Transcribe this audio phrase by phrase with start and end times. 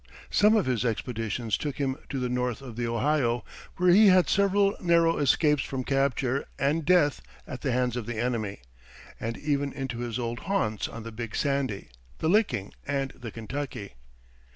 [0.31, 3.45] Some of his expeditions took him to the north of the Ohio,
[3.77, 8.17] where he had several narrow escapes from capture and death at the hands of the
[8.17, 8.61] enemy,
[9.19, 13.93] and even into his old haunts on the Big Sandy, the Licking, and the Kentucky.